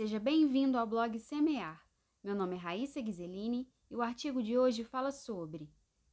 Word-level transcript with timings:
Seja 0.00 0.18
bem-vindo 0.18 0.78
ao 0.78 0.86
blog 0.86 1.18
Semear. 1.18 1.86
Meu 2.24 2.34
nome 2.34 2.56
é 2.56 2.58
Raíssa 2.58 3.02
Ghiseline 3.02 3.68
e 3.90 3.94
o 3.94 4.00
artigo 4.00 4.42
de 4.42 4.56
hoje 4.56 4.82
fala 4.82 5.12
sobre 5.12 5.68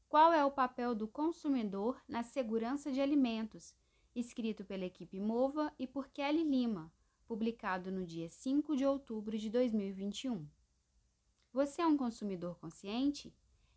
qual 0.10 0.34
é 0.34 0.44
o 0.44 0.52
papel 0.52 0.94
do 0.94 1.08
consumidor 1.08 1.98
na 2.06 2.22
segurança 2.22 2.92
de 2.92 3.00
alimentos, 3.00 3.74
escrito 4.14 4.66
pela 4.66 4.84
equipe 4.84 5.22
Mova 5.22 5.74
e 5.80 5.88
por 5.88 6.10
Kelly 6.10 6.44
Lima, 6.44 6.92
publicado 7.26 7.90
no 7.90 8.06
dia 8.06 8.28
5 8.28 8.76
de 8.76 8.86
outubro 8.86 9.38
de 9.38 9.50
2021. 9.50 10.46
Você 11.54 11.82
é 11.82 11.88
um 11.88 11.96
consumidor 11.96 12.60
consciente? 12.60 13.34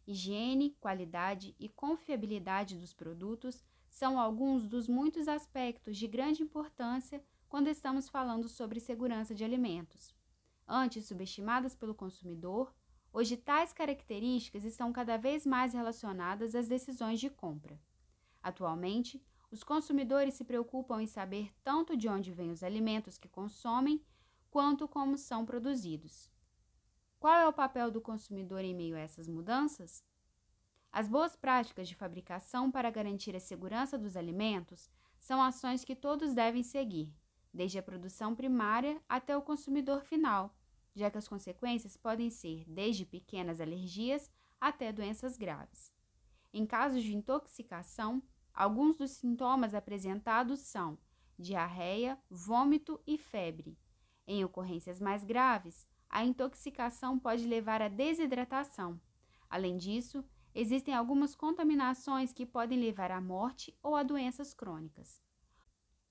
Higiene, 0.09 0.77
qualidade 0.81 1.55
e 1.57 1.69
confiabilidade 1.69 2.77
dos 2.77 2.93
produtos 2.93 3.63
são 3.89 4.19
alguns 4.19 4.67
dos 4.67 4.89
muitos 4.89 5.29
aspectos 5.29 5.97
de 5.97 6.09
grande 6.09 6.43
importância 6.43 7.23
quando 7.51 7.67
estamos 7.67 8.09
falando 8.09 8.49
sobre 8.49 8.79
segurança 8.79 9.35
de 9.35 9.43
alimentos. 9.43 10.15
Antes 10.69 11.07
subestimadas 11.07 11.75
pelo 11.75 11.97
consumidor, 11.97 12.73
hoje 13.13 13.37
tais 13.37 13.73
características 13.73 14.65
estão 14.65 14.93
cada 14.93 15.17
vez 15.17 15.45
mais 15.45 15.75
relacionadas 15.75 16.55
às 16.55 16.69
decisões 16.69 17.19
de 17.19 17.29
compra. 17.29 17.77
Atualmente, 18.41 19.21
os 19.51 19.65
consumidores 19.65 20.35
se 20.35 20.45
preocupam 20.45 21.03
em 21.03 21.09
saber 21.09 21.53
tanto 21.65 21.97
de 21.97 22.09
onde 22.09 22.33
vêm 22.33 22.53
os 22.53 22.63
alimentos 22.63 23.19
que 23.19 23.29
consomem, 23.29 24.01
quanto 24.49 24.87
como 24.87 25.19
são 25.19 25.45
produzidos. 25.45 26.31
Qual 27.19 27.35
é 27.35 27.49
o 27.49 27.53
papel 27.53 27.91
do 27.91 28.01
consumidor 28.01 28.61
em 28.61 28.77
meio 28.77 28.95
a 28.95 29.01
essas 29.01 29.27
mudanças? 29.27 30.05
As 30.93 31.09
boas 31.09 31.35
práticas 31.35 31.89
de 31.89 31.97
fabricação 31.97 32.71
para 32.71 32.93
garantir 32.93 33.35
a 33.35 33.41
segurança 33.41 33.99
dos 33.99 34.17
alimentos 34.17 34.89
são 35.19 35.43
ações 35.43 35.85
que 35.85 35.97
todos 35.97 36.33
devem 36.33 36.63
seguir, 36.63 37.13
desde 37.53 37.79
a 37.79 37.83
produção 37.83 38.35
primária 38.35 39.01
até 39.09 39.37
o 39.37 39.43
consumidor 39.43 40.03
final, 40.05 40.55
já 40.95 41.11
que 41.11 41.19
as 41.19 41.29
consequências 41.29 41.97
podem 41.97 42.31
ser 42.31 42.65
desde 42.69 43.05
pequenas 43.05 43.61
alergias 43.61 44.31
até 44.61 44.93
doenças 44.93 45.37
graves. 45.37 45.95
Em 46.53 46.67
casos 46.67 47.03
de 47.03 47.15
intoxicação, 47.15 48.23
alguns 48.53 48.97
dos 48.97 49.13
sintomas 49.13 49.75
apresentados 49.75 50.61
são 50.61 50.99
diarreia, 51.39 52.19
vômito 52.29 53.01
e 53.07 53.17
febre. 53.17 53.79
Em 54.27 54.45
ocorrências 54.45 55.01
mais 55.01 55.25
graves, 55.25 55.89
a 56.09 56.25
intoxicação 56.25 57.19
pode 57.19 57.47
levar 57.47 57.81
à 57.81 57.89
desidratação. 57.89 59.01
Além 59.49 59.77
disso, 59.77 60.25
existem 60.55 60.95
algumas 60.95 61.35
contaminações 61.35 62.33
que 62.33 62.45
podem 62.45 62.79
levar 62.79 63.11
à 63.11 63.21
morte 63.21 63.77
ou 63.83 63.95
a 63.95 64.03
doenças 64.03 64.53
crônicas. 64.53 65.21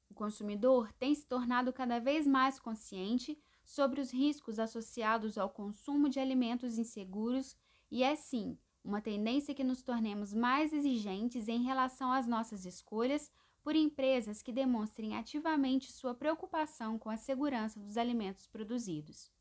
O 0.10 0.14
consumidor 0.14 0.92
tem 0.94 1.14
se 1.14 1.26
tornado 1.26 1.72
cada 1.72 2.00
vez 2.00 2.26
mais 2.26 2.60
consciente 2.60 3.38
sobre 3.64 4.02
os 4.02 4.12
riscos 4.12 4.60
associados 4.60 5.38
ao 5.38 5.50
consumo 5.50 6.10
de 6.10 6.20
alimentos 6.20 6.78
inseguros 6.78 7.56
e 7.92 8.04
é 8.04 8.16
sim 8.16 8.58
uma 8.84 9.02
tendência 9.02 9.54
que 9.54 9.64
nos 9.64 9.82
tornemos 9.84 10.34
mais 10.34 10.74
exigentes 10.74 11.48
em 11.48 11.64
relação 11.64 12.12
às 12.12 12.28
nossas 12.28 12.66
escolhas 12.66 13.32
por 13.62 13.76
empresas 13.76 14.42
que 14.42 14.52
demonstrem 14.52 15.16
ativamente 15.16 15.92
sua 15.92 16.16
preocupação 16.16 16.98
com 16.98 17.10
a 17.10 17.18
segurança 17.18 17.80
dos 17.80 17.98
alimentos 17.98 18.48
produzidos 18.48 19.32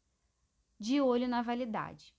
de 0.79 1.01
olho 1.01 1.27
na 1.27 1.43
validade. 1.43 2.15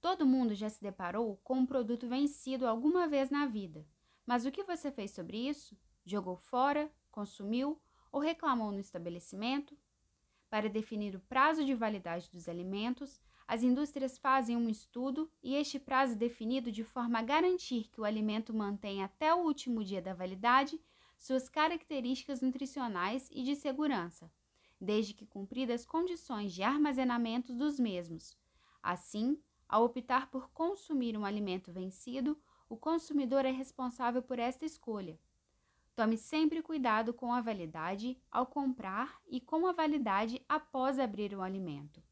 Todo 0.00 0.26
mundo 0.26 0.54
já 0.54 0.68
se 0.68 0.80
deparou 0.82 1.36
com 1.42 1.58
um 1.58 1.66
produto 1.66 2.08
vencido 2.08 2.66
alguma 2.66 3.06
vez 3.06 3.30
na 3.30 3.46
vida, 3.46 3.86
mas 4.26 4.44
o 4.44 4.50
que 4.50 4.64
você 4.64 4.90
fez 4.90 5.12
sobre 5.12 5.48
isso? 5.48 5.76
Jogou 6.04 6.36
fora, 6.36 6.90
consumiu 7.10 7.80
ou 8.10 8.20
reclamou 8.20 8.72
no 8.72 8.80
estabelecimento? 8.80 9.76
Para 10.48 10.68
definir 10.68 11.14
o 11.14 11.20
prazo 11.20 11.64
de 11.64 11.74
validade 11.74 12.28
dos 12.30 12.48
alimentos, 12.48 13.20
as 13.46 13.62
indústrias 13.62 14.18
fazem 14.18 14.56
um 14.56 14.68
estudo 14.68 15.30
e 15.42 15.54
este 15.54 15.78
prazo 15.78 16.14
é 16.14 16.16
definido 16.16 16.70
de 16.70 16.84
forma 16.84 17.18
a 17.18 17.22
garantir 17.22 17.88
que 17.92 18.00
o 18.00 18.04
alimento 18.04 18.54
mantém 18.54 19.02
até 19.02 19.34
o 19.34 19.44
último 19.44 19.84
dia 19.84 20.00
da 20.00 20.14
validade 20.14 20.80
suas 21.16 21.48
características 21.48 22.40
nutricionais 22.40 23.28
e 23.30 23.42
de 23.42 23.54
segurança, 23.54 24.32
desde 24.80 25.12
que 25.12 25.26
cumpridas 25.26 25.84
condições 25.84 26.52
de 26.52 26.62
armazenamento 26.62 27.52
dos 27.52 27.78
mesmos. 27.78 28.36
Assim, 28.82 29.38
ao 29.68 29.84
optar 29.84 30.30
por 30.30 30.50
consumir 30.50 31.16
um 31.16 31.24
alimento 31.24 31.70
vencido, 31.70 32.40
o 32.68 32.76
consumidor 32.76 33.44
é 33.44 33.50
responsável 33.50 34.22
por 34.22 34.38
esta 34.38 34.64
escolha. 34.64 35.18
Tome 36.00 36.16
sempre 36.16 36.62
cuidado 36.62 37.12
com 37.12 37.30
a 37.30 37.42
validade 37.42 38.16
ao 38.32 38.46
comprar 38.46 39.20
e 39.28 39.38
com 39.38 39.66
a 39.66 39.72
validade 39.72 40.42
após 40.48 40.98
abrir 40.98 41.34
o 41.34 41.42
alimento. 41.42 42.02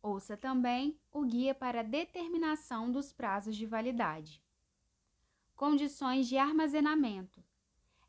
Ouça 0.00 0.36
também 0.36 0.96
o 1.10 1.24
guia 1.24 1.56
para 1.56 1.82
determinação 1.82 2.92
dos 2.92 3.12
prazos 3.12 3.56
de 3.56 3.66
validade. 3.66 4.40
Condições 5.56 6.28
de 6.28 6.38
armazenamento. 6.38 7.42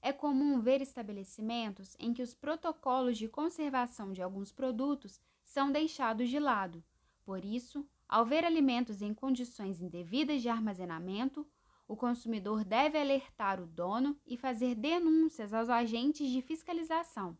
É 0.03 0.13
comum 0.13 0.59
ver 0.59 0.83
estabelecimentos 0.83 1.95
em 1.97 2.13
que 2.13 2.21
os 2.21 2.35
protocolos 2.35 3.17
de 3.17 3.27
conservação 3.27 4.13
de 4.13 4.21
alguns 4.21 4.51
produtos 4.51 5.19
são 5.43 5.71
deixados 5.71 6.29
de 6.29 6.37
lado. 6.37 6.83
Por 7.25 7.43
isso, 7.43 7.89
ao 8.07 8.23
ver 8.23 8.45
alimentos 8.45 9.01
em 9.01 9.15
condições 9.15 9.81
indevidas 9.81 10.43
de 10.43 10.47
armazenamento, 10.47 11.43
o 11.87 11.95
consumidor 11.95 12.65
deve 12.65 12.97
alertar 12.99 13.61
o 13.61 13.65
dono 13.65 14.19
e 14.25 14.35
fazer 14.35 14.75
denúncias 14.75 15.53
aos 15.53 15.69
agentes 15.69 16.29
de 16.29 16.41
fiscalização. 16.41 17.37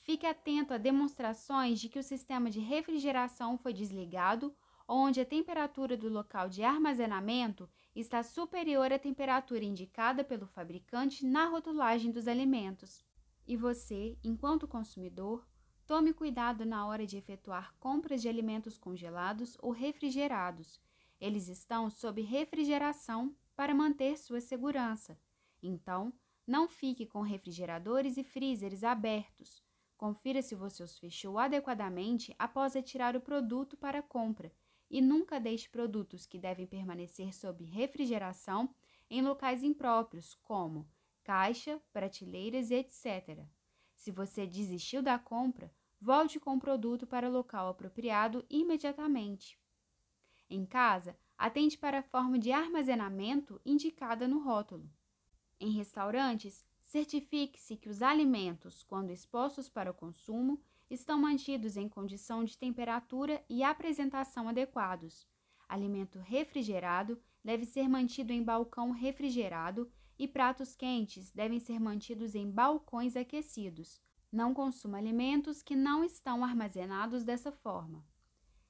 Fique 0.00 0.26
atento 0.26 0.74
a 0.74 0.78
demonstrações 0.78 1.78
de 1.78 1.88
que 1.88 1.98
o 1.98 2.02
sistema 2.02 2.50
de 2.50 2.58
refrigeração 2.58 3.56
foi 3.56 3.72
desligado 3.72 4.54
onde 4.92 5.20
a 5.20 5.24
temperatura 5.24 5.96
do 5.96 6.08
local 6.08 6.48
de 6.48 6.64
armazenamento 6.64 7.70
está 7.94 8.24
superior 8.24 8.92
à 8.92 8.98
temperatura 8.98 9.64
indicada 9.64 10.24
pelo 10.24 10.48
fabricante 10.48 11.24
na 11.24 11.44
rotulagem 11.46 12.10
dos 12.10 12.26
alimentos. 12.26 13.04
E 13.46 13.56
você, 13.56 14.18
enquanto 14.24 14.66
consumidor, 14.66 15.46
tome 15.86 16.12
cuidado 16.12 16.64
na 16.64 16.86
hora 16.86 17.06
de 17.06 17.16
efetuar 17.16 17.72
compras 17.78 18.20
de 18.20 18.28
alimentos 18.28 18.76
congelados 18.76 19.56
ou 19.60 19.70
refrigerados. 19.70 20.80
Eles 21.20 21.46
estão 21.46 21.88
sob 21.88 22.20
refrigeração 22.22 23.32
para 23.60 23.74
manter 23.74 24.16
sua 24.16 24.40
segurança. 24.40 25.20
Então, 25.62 26.14
não 26.46 26.66
fique 26.66 27.04
com 27.04 27.20
refrigeradores 27.20 28.16
e 28.16 28.24
freezers 28.24 28.82
abertos. 28.82 29.62
Confira 29.98 30.40
se 30.40 30.54
você 30.54 30.82
os 30.82 30.98
fechou 30.98 31.38
adequadamente 31.38 32.34
após 32.38 32.72
retirar 32.72 33.14
o 33.14 33.20
produto 33.20 33.76
para 33.76 34.00
compra 34.00 34.50
e 34.88 35.02
nunca 35.02 35.38
deixe 35.38 35.68
produtos 35.68 36.24
que 36.24 36.38
devem 36.38 36.66
permanecer 36.66 37.34
sob 37.34 37.62
refrigeração 37.62 38.74
em 39.10 39.20
locais 39.20 39.62
impróprios, 39.62 40.34
como 40.36 40.88
caixa, 41.22 41.78
prateleiras 41.92 42.70
etc. 42.70 43.44
Se 43.94 44.10
você 44.10 44.46
desistiu 44.46 45.02
da 45.02 45.18
compra, 45.18 45.70
volte 46.00 46.40
com 46.40 46.54
o 46.54 46.58
produto 46.58 47.06
para 47.06 47.28
o 47.28 47.32
local 47.32 47.68
apropriado 47.68 48.42
imediatamente. 48.48 49.60
Em 50.48 50.64
casa, 50.64 51.14
atente 51.40 51.78
para 51.78 52.00
a 52.00 52.02
forma 52.02 52.38
de 52.38 52.52
armazenamento 52.52 53.58
indicada 53.64 54.28
no 54.28 54.40
rótulo. 54.40 54.86
Em 55.58 55.70
restaurantes, 55.70 56.62
certifique-se 56.82 57.76
que 57.76 57.88
os 57.88 58.02
alimentos, 58.02 58.82
quando 58.82 59.10
expostos 59.10 59.66
para 59.66 59.90
o 59.90 59.94
consumo, 59.94 60.60
estão 60.90 61.18
mantidos 61.18 61.78
em 61.78 61.88
condição 61.88 62.44
de 62.44 62.58
temperatura 62.58 63.42
e 63.48 63.62
apresentação 63.62 64.50
adequados. 64.50 65.26
Alimento 65.66 66.18
refrigerado 66.18 67.18
deve 67.42 67.64
ser 67.64 67.88
mantido 67.88 68.34
em 68.34 68.42
balcão 68.42 68.90
refrigerado 68.90 69.90
e 70.18 70.28
pratos 70.28 70.76
quentes 70.76 71.30
devem 71.30 71.58
ser 71.58 71.80
mantidos 71.80 72.34
em 72.34 72.50
balcões 72.50 73.16
aquecidos. 73.16 73.98
Não 74.30 74.52
consuma 74.52 74.98
alimentos 74.98 75.62
que 75.62 75.74
não 75.74 76.04
estão 76.04 76.44
armazenados 76.44 77.24
dessa 77.24 77.50
forma. 77.50 78.04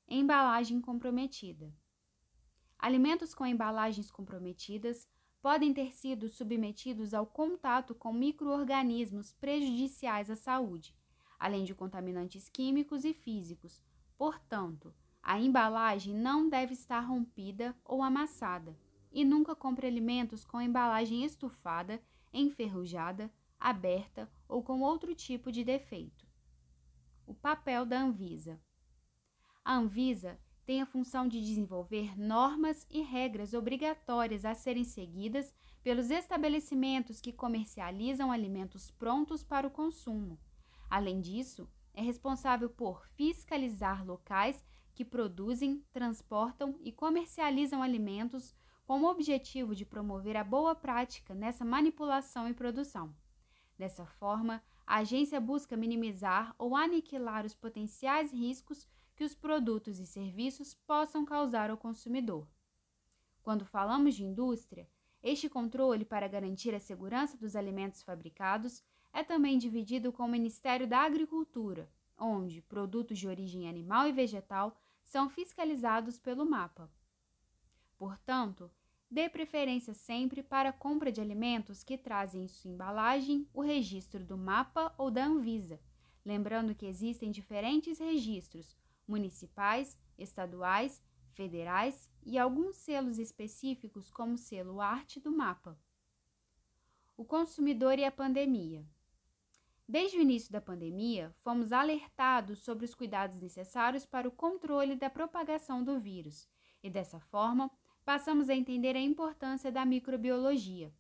Embalagem 0.06 0.81
comprometida. 0.81 1.75
Alimentos 2.81 3.35
com 3.35 3.44
embalagens 3.44 4.11
comprometidas 4.11 5.06
podem 5.43 5.75
ter 5.75 5.93
sido 5.93 6.31
submetidos 6.31 7.12
ao 7.12 7.27
contato 7.27 7.94
com 7.94 8.11
microorganismos 8.11 9.35
prejudiciais 9.35 10.31
à 10.31 10.35
saúde, 10.35 10.97
além 11.38 11.65
de 11.65 11.75
contaminantes 11.75 12.49
químicos 12.49 13.05
e 13.05 13.12
físicos. 13.12 13.82
Portanto, 14.17 14.94
a 15.23 15.38
embalagem 15.38 16.15
não 16.15 16.49
deve 16.49 16.73
estar 16.73 17.00
rompida 17.00 17.77
ou 17.85 18.03
amassada. 18.03 18.75
E 19.12 19.25
nunca 19.25 19.55
compre 19.55 19.87
alimentos 19.87 20.44
com 20.44 20.61
embalagem 20.61 21.25
estufada, 21.25 22.00
enferrujada, 22.32 23.31
aberta 23.59 24.31
ou 24.49 24.62
com 24.62 24.81
outro 24.81 25.15
tipo 25.15 25.53
de 25.53 25.65
defeito. 25.65 26.27
O 27.27 27.35
papel 27.35 27.85
da 27.85 28.00
Anvisa. 28.00 28.59
A 29.62 29.75
Anvisa 29.75 30.38
tem 30.70 30.81
a 30.81 30.87
função 30.87 31.26
de 31.26 31.40
desenvolver 31.40 32.17
normas 32.17 32.87
e 32.88 33.02
regras 33.02 33.55
obrigatórias 33.55 34.44
a 34.44 34.55
serem 34.55 34.84
seguidas 34.84 35.52
pelos 35.82 36.12
estabelecimentos 36.12 37.20
que 37.20 37.32
comercializam 37.32 38.31
alimentos 38.31 38.88
prontos 38.93 39.43
para 39.43 39.67
o 39.67 39.70
consumo 39.72 40.38
Além 40.88 41.20
disso, 41.20 41.69
é 41.93 42.00
responsável 42.00 42.70
por 42.70 43.05
fiscalizar 43.17 44.06
locais 44.06 44.64
que 44.94 45.05
produzem, 45.05 45.84
transportam 45.93 46.76
e 46.84 46.93
comercializam 46.93 47.82
alimentos 47.82 48.55
com 48.87 49.00
o 49.00 49.11
objetivo 49.11 49.75
de 49.75 49.84
promover 49.84 50.37
a 50.37 50.44
boa 50.44 50.76
prática 50.76 51.34
nessa 51.34 51.64
manipulação 51.64 52.49
e 52.49 52.55
produção. 52.55 53.12
Dessa 53.76 54.06
forma, 54.06 54.62
a 54.87 54.99
agência 54.99 55.40
busca 55.40 55.76
minimizar 55.76 56.55
ou 56.56 56.76
aniquilar 56.76 57.44
os 57.44 57.56
potenciais 57.56 58.32
riscos 58.32 58.87
que 59.20 59.25
os 59.25 59.34
produtos 59.34 60.00
e 60.00 60.06
serviços 60.06 60.72
possam 60.72 61.26
causar 61.26 61.69
ao 61.69 61.76
consumidor. 61.76 62.49
Quando 63.43 63.67
falamos 63.67 64.14
de 64.14 64.25
indústria, 64.25 64.88
este 65.22 65.46
controle 65.46 66.06
para 66.06 66.26
garantir 66.26 66.75
a 66.75 66.81
segurança 66.81 67.37
dos 67.37 67.55
alimentos 67.55 68.02
fabricados 68.02 68.82
é 69.12 69.22
também 69.22 69.58
dividido 69.58 70.11
com 70.11 70.22
o 70.22 70.28
Ministério 70.28 70.88
da 70.88 71.00
Agricultura, 71.00 71.87
onde 72.17 72.62
produtos 72.62 73.19
de 73.19 73.28
origem 73.28 73.69
animal 73.69 74.08
e 74.08 74.12
vegetal 74.12 74.75
são 75.02 75.28
fiscalizados 75.28 76.19
pelo 76.19 76.49
MAPA. 76.49 76.90
Portanto, 77.99 78.70
dê 79.11 79.28
preferência 79.28 79.93
sempre 79.93 80.43
para 80.43 80.70
a 80.70 80.72
compra 80.72 81.12
de 81.12 81.20
alimentos 81.20 81.84
que 81.84 81.99
trazem 81.99 82.44
em 82.44 82.49
sua 82.49 82.70
embalagem 82.70 83.46
o 83.52 83.61
registro 83.61 84.25
do 84.25 84.38
MAPA 84.38 84.94
ou 84.96 85.11
da 85.11 85.26
Anvisa, 85.26 85.78
lembrando 86.25 86.75
que 86.75 86.87
existem 86.87 87.31
diferentes 87.31 87.99
registros 87.99 88.75
municipais, 89.11 89.99
estaduais, 90.17 91.03
federais 91.35 92.11
e 92.23 92.39
alguns 92.39 92.77
selos 92.77 93.19
específicos, 93.19 94.11
como 94.11 94.35
o 94.35 94.39
selo 94.39 94.81
Arte 94.81 95.19
do 95.19 95.33
Mapa. 95.33 95.79
O 97.17 97.25
consumidor 97.25 97.99
e 97.99 98.05
a 98.05 98.12
pandemia. 98.12 98.87
Desde 99.87 100.17
o 100.17 100.23
início 100.23 100.53
da 100.53 100.61
pandemia, 100.61 101.33
fomos 101.43 101.73
alertados 101.73 102.61
sobre 102.61 102.85
os 102.85 102.95
cuidados 102.95 103.41
necessários 103.41 104.07
para 104.07 104.29
o 104.29 104.33
controle 104.33 104.95
da 104.95 105.11
propagação 105.11 105.83
do 105.83 105.99
vírus 105.99 106.49
e, 106.83 106.89
dessa 106.89 107.19
forma, 107.19 107.71
passamos 108.05 108.49
a 108.49 108.55
entender 108.55 108.95
a 108.95 109.01
importância 109.01 109.73
da 109.73 109.85
microbiologia. 109.85 110.95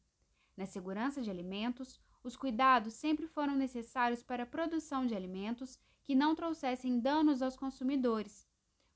Na 0.56 0.66
segurança 0.66 1.22
de 1.22 1.30
alimentos, 1.30 2.00
os 2.22 2.36
cuidados 2.36 2.94
sempre 2.94 3.26
foram 3.26 3.54
necessários 3.54 4.22
para 4.22 4.42
a 4.42 4.46
produção 4.46 5.06
de 5.06 5.14
alimentos 5.14 5.78
que 6.10 6.14
não 6.16 6.34
trouxessem 6.34 6.98
danos 6.98 7.40
aos 7.40 7.56
consumidores. 7.56 8.44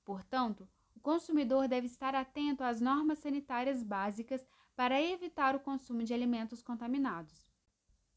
Portanto, 0.05 0.69
o 0.97 0.99
consumidor 0.99 1.69
deve 1.69 1.87
estar 1.87 2.13
atento 2.13 2.65
às 2.65 2.81
normas 2.81 3.21
sanitárias 3.21 3.85
básicas 3.85 4.45
para 4.75 5.01
evitar 5.01 5.55
o 5.55 5.61
consumo 5.61 6.03
de 6.03 6.13
alimentos 6.13 6.61
contaminados, 6.61 7.47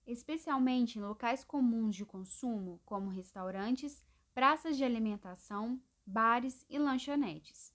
especialmente 0.08 0.98
em 0.98 1.04
locais 1.04 1.44
comuns 1.44 1.96
de 1.96 2.08
consumo, 2.08 2.82
como 2.84 3.12
restaurantes, 3.12 4.04
praças 4.34 4.76
de 4.76 4.84
alimentação, 4.84 5.80
bares 6.04 6.66
e 6.68 6.80
lanchonetes. 6.80 7.72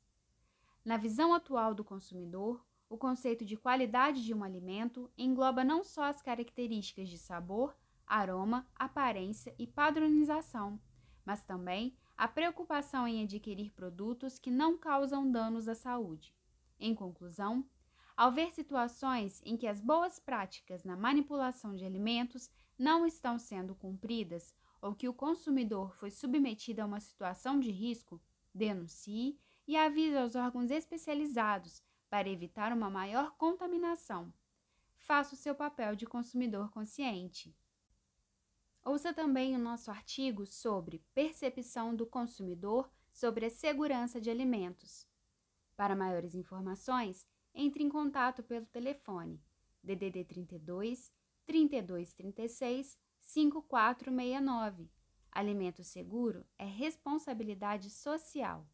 Na 0.84 0.96
visão 0.96 1.32
atual 1.32 1.72
do 1.72 1.84
consumidor, 1.84 2.66
o 2.88 2.98
conceito 2.98 3.44
de 3.44 3.56
qualidade 3.56 4.24
de 4.24 4.34
um 4.34 4.42
alimento 4.42 5.08
engloba 5.16 5.62
não 5.62 5.84
só 5.84 6.02
as 6.02 6.20
características 6.20 7.08
de 7.08 7.16
sabor, 7.16 7.76
aroma, 8.08 8.66
aparência 8.74 9.54
e 9.56 9.68
padronização, 9.68 10.80
mas 11.24 11.44
também 11.44 11.94
a 12.16 12.28
preocupação 12.28 13.06
em 13.06 13.22
adquirir 13.22 13.70
produtos 13.72 14.38
que 14.38 14.50
não 14.50 14.76
causam 14.76 15.30
danos 15.30 15.68
à 15.68 15.74
saúde. 15.74 16.34
Em 16.78 16.94
conclusão, 16.94 17.64
ao 18.16 18.30
ver 18.30 18.52
situações 18.52 19.40
em 19.44 19.56
que 19.56 19.66
as 19.66 19.80
boas 19.80 20.18
práticas 20.18 20.84
na 20.84 20.96
manipulação 20.96 21.74
de 21.74 21.84
alimentos 21.84 22.50
não 22.78 23.06
estão 23.06 23.38
sendo 23.38 23.74
cumpridas 23.74 24.54
ou 24.80 24.94
que 24.94 25.08
o 25.08 25.14
consumidor 25.14 25.94
foi 25.96 26.10
submetido 26.10 26.82
a 26.82 26.86
uma 26.86 27.00
situação 27.00 27.58
de 27.58 27.70
risco, 27.70 28.20
denuncie 28.54 29.38
e 29.66 29.76
avise 29.76 30.16
aos 30.16 30.34
órgãos 30.34 30.70
especializados 30.70 31.82
para 32.10 32.28
evitar 32.28 32.72
uma 32.72 32.90
maior 32.90 33.32
contaminação. 33.36 34.32
Faça 34.98 35.34
o 35.34 35.38
seu 35.38 35.54
papel 35.54 35.96
de 35.96 36.06
consumidor 36.06 36.70
consciente. 36.70 37.56
Ouça 38.84 39.14
também 39.14 39.54
o 39.54 39.58
nosso 39.58 39.90
artigo 39.90 40.44
sobre 40.44 41.04
percepção 41.14 41.94
do 41.94 42.04
consumidor 42.04 42.90
sobre 43.10 43.46
a 43.46 43.50
segurança 43.50 44.20
de 44.20 44.28
alimentos. 44.28 45.06
Para 45.76 45.94
maiores 45.94 46.34
informações, 46.34 47.28
entre 47.54 47.84
em 47.84 47.88
contato 47.88 48.42
pelo 48.42 48.66
telefone 48.66 49.40
DDD 49.82 50.24
32 50.24 51.12
3236 51.46 52.98
5469. 53.20 54.90
Alimento 55.30 55.84
seguro 55.84 56.44
é 56.58 56.64
responsabilidade 56.64 57.88
social. 57.88 58.66